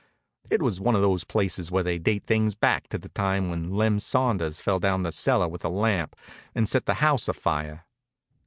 [0.49, 3.69] It was one of those places where they date things back to the time when
[3.69, 6.15] Lem Saunders fell down cellar with a lamp
[6.55, 7.85] and set the house afire.